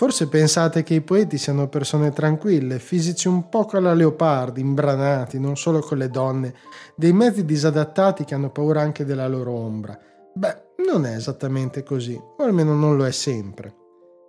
[0.00, 5.58] Forse pensate che i poeti siano persone tranquille, fisici un po' alla leopardi, imbranati, non
[5.58, 6.54] solo con le donne,
[6.96, 9.98] dei mezzi disadattati che hanno paura anche della loro ombra.
[10.32, 13.74] Beh, non è esattamente così, o almeno non lo è sempre.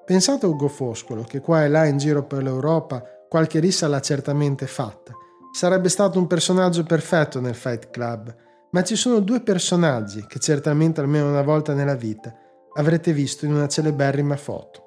[0.05, 4.01] Pensate a Ugo Foscolo, che qua e là in giro per l'Europa qualche rissa l'ha
[4.01, 5.13] certamente fatta.
[5.53, 8.35] Sarebbe stato un personaggio perfetto nel Fight Club,
[8.71, 12.35] ma ci sono due personaggi che certamente almeno una volta nella vita
[12.73, 14.80] avrete visto in una celeberrima foto.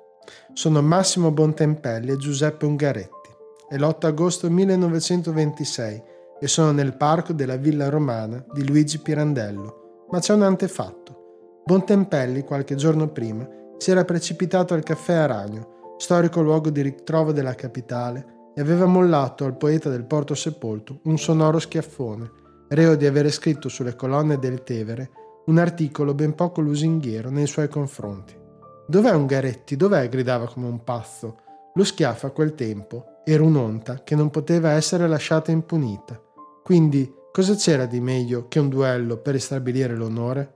[0.54, 3.28] Sono Massimo Bontempelli e Giuseppe Ungaretti.
[3.68, 6.02] È l'8 agosto 1926
[6.38, 11.62] e sono nel parco della Villa Romana di Luigi Pirandello, ma c'è un antefatto.
[11.64, 13.44] Bontempelli, qualche giorno prima,
[13.78, 19.44] si era precipitato al caffè Aragno, storico luogo di ritrovo della capitale, e aveva mollato
[19.44, 22.30] al poeta del Porto Sepolto un sonoro schiaffone,
[22.68, 25.10] reo di avere scritto sulle colonne del Tevere
[25.46, 28.42] un articolo ben poco lusinghiero nei suoi confronti.
[28.86, 29.76] Dov'è Ungaretti?
[29.76, 30.08] Dov'è?
[30.10, 31.38] gridava come un pazzo.
[31.74, 36.20] Lo schiaffo a quel tempo era un'onta che non poteva essere lasciata impunita.
[36.62, 40.54] Quindi cosa c'era di meglio che un duello per ristabilire l'onore?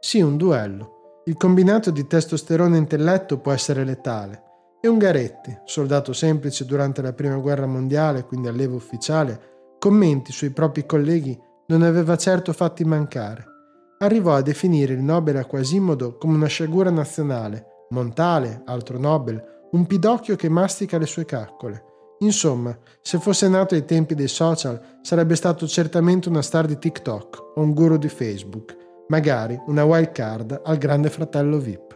[0.00, 1.20] Sì, un duello.
[1.26, 4.42] Il combinato di testosterone e intelletto può essere letale.
[4.80, 10.86] E Ungaretti, soldato semplice durante la prima guerra mondiale, quindi allievo ufficiale, commenti sui propri
[10.86, 13.54] colleghi non aveva certo fatti mancare
[13.98, 19.86] arrivò a definire il Nobel a Quasimodo come una sciagura nazionale, Montale, altro Nobel, un
[19.86, 21.84] pidocchio che mastica le sue caccole.
[22.20, 27.52] Insomma, se fosse nato ai tempi dei social, sarebbe stato certamente una star di TikTok
[27.54, 28.76] o un guru di Facebook,
[29.08, 31.94] magari una wild card al grande fratello VIP.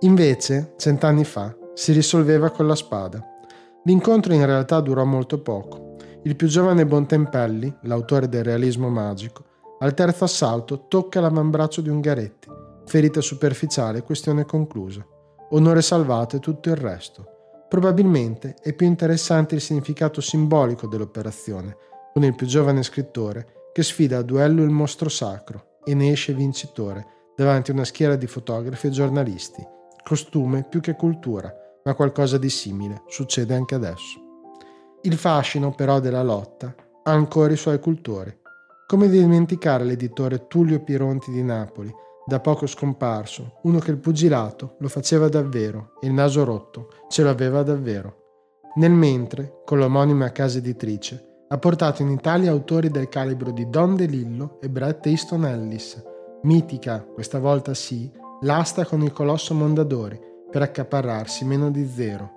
[0.00, 3.24] Invece, cent'anni fa, si risolveva con la spada.
[3.84, 5.96] L'incontro in realtà durò molto poco.
[6.24, 9.44] Il più giovane Bontempelli, l'autore del realismo magico,
[9.78, 12.48] al terzo assalto tocca l'avambraccio di Ungaretti.
[12.86, 15.04] Ferita superficiale, questione conclusa.
[15.50, 17.26] Onore salvato e tutto il resto.
[17.68, 21.76] Probabilmente è più interessante il significato simbolico dell'operazione,
[22.12, 26.32] con il più giovane scrittore che sfida a duello il mostro sacro e ne esce
[26.32, 27.06] vincitore
[27.36, 29.66] davanti a una schiera di fotografi e giornalisti.
[30.04, 34.20] Costume più che cultura, ma qualcosa di simile succede anche adesso.
[35.02, 38.42] Il fascino però della lotta ha ancora i suoi cultori
[38.86, 41.92] come dimenticare l'editore Tullio Pironti di Napoli,
[42.26, 47.22] da poco scomparso, uno che il pugilato lo faceva davvero e il naso rotto ce
[47.22, 48.22] l'aveva davvero.
[48.76, 53.94] Nel mentre, con l'omonima casa editrice, ha portato in Italia autori del calibro di Don
[53.94, 56.02] DeLillo e Bret Easton Ellis,
[56.42, 60.18] mitica, questa volta sì, l'asta con il colosso Mondadori
[60.50, 62.30] per accaparrarsi meno di zero,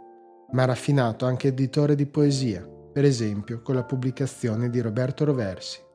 [0.52, 5.86] ma raffinato anche editore di poesia, per esempio con la pubblicazione di Roberto Roversi.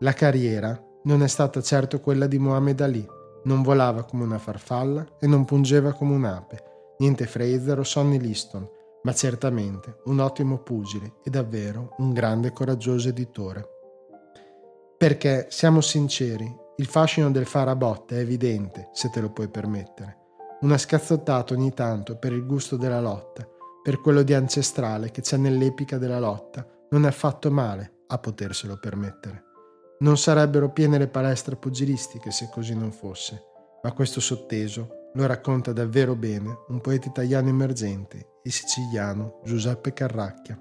[0.00, 3.08] La carriera non è stata certo quella di Mohammed Ali,
[3.44, 8.68] non volava come una farfalla e non pungeva come un'ape, niente Fraser o Sonny Liston,
[9.04, 13.66] ma certamente un ottimo pugile e davvero un grande e coraggioso editore.
[14.98, 20.24] Perché, siamo sinceri, il fascino del farabotte è evidente, se te lo puoi permettere.
[20.60, 23.48] Una scazzottata ogni tanto per il gusto della lotta,
[23.82, 28.76] per quello di ancestrale che c'è nell'epica della lotta, non è affatto male a poterselo
[28.78, 29.45] permettere.
[29.98, 33.42] Non sarebbero piene le palestre pugilistiche se così non fosse,
[33.82, 40.60] ma questo sotteso lo racconta davvero bene un poeta italiano emergente, il siciliano Giuseppe Carracchia.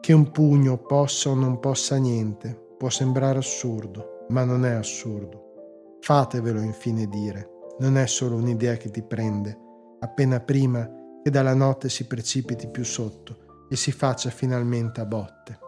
[0.00, 5.98] Che un pugno possa o non possa niente può sembrare assurdo, ma non è assurdo.
[6.00, 7.50] Fatevelo infine dire,
[7.80, 9.58] non è solo un'idea che ti prende,
[9.98, 10.88] appena prima
[11.22, 15.58] che dalla notte si precipiti più sotto e si faccia finalmente a botte.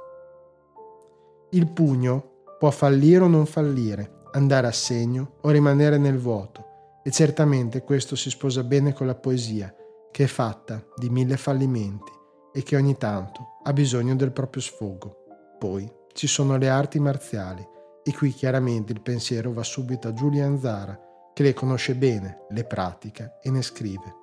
[1.54, 7.10] Il pugno può fallire o non fallire, andare a segno o rimanere nel vuoto, e
[7.10, 9.74] certamente questo si sposa bene con la poesia,
[10.10, 12.10] che è fatta di mille fallimenti
[12.54, 15.24] e che ogni tanto ha bisogno del proprio sfogo.
[15.58, 17.62] Poi ci sono le arti marziali,
[18.02, 20.98] e qui chiaramente il pensiero va subito a Julian Zara,
[21.34, 24.20] che le conosce bene, le pratica e ne scrive.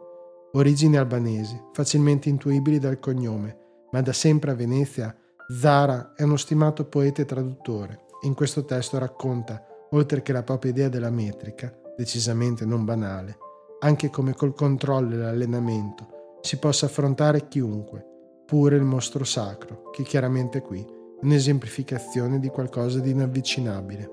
[0.53, 3.55] Origini albanesi, facilmente intuibili dal cognome,
[3.91, 5.15] ma da sempre a Venezia
[5.51, 10.69] Zara è uno stimato poeta e traduttore in questo testo racconta, oltre che la propria
[10.69, 13.35] idea della metrica, decisamente non banale,
[13.79, 18.05] anche come col controllo e l'allenamento si possa affrontare chiunque,
[18.45, 20.85] pure il mostro sacro, che chiaramente qui è
[21.23, 24.07] un'esemplificazione di qualcosa di inavvicinabile.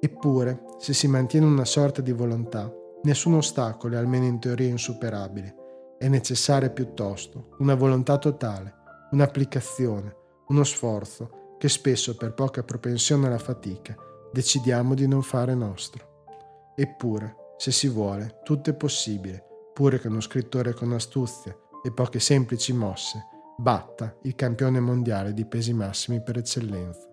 [0.00, 2.70] Eppure, se si mantiene una sorta di volontà,
[3.04, 5.54] nessun ostacolo è almeno in teoria insuperabile.
[5.96, 8.74] È necessaria piuttosto una volontà totale,
[9.12, 10.20] un'applicazione,
[10.52, 13.96] uno sforzo che spesso per poca propensione alla fatica
[14.30, 16.72] decidiamo di non fare nostro.
[16.76, 22.20] Eppure, se si vuole, tutto è possibile, pure che uno scrittore con astuzia e poche
[22.20, 27.08] semplici mosse batta il campione mondiale di pesi massimi per eccellenza.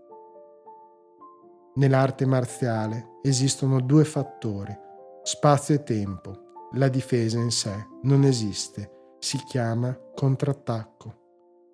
[1.76, 4.78] Nell'arte marziale esistono due fattori,
[5.24, 6.48] spazio e tempo.
[6.74, 11.16] La difesa in sé non esiste, si chiama contrattacco.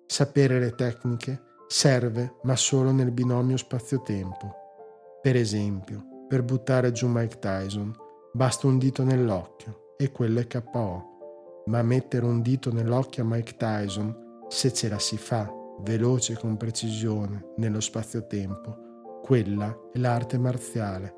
[0.06, 4.54] Sapere le tecniche serve ma solo nel binomio spazio-tempo.
[5.20, 7.94] Per esempio, per buttare giù Mike Tyson
[8.32, 13.56] basta un dito nell'occhio e quello è KO, ma mettere un dito nell'occhio a Mike
[13.56, 20.38] Tyson se ce la si fa, veloce e con precisione, nello spazio-tempo, quella è l'arte
[20.38, 21.14] marziale.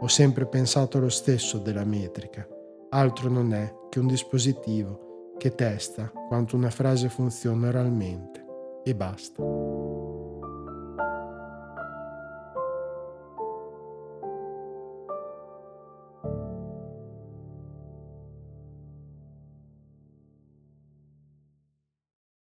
[0.00, 2.46] Ho sempre pensato lo stesso della metrica,
[2.90, 8.37] altro non è che un dispositivo che testa quanto una frase funziona oralmente
[8.88, 9.42] e basta.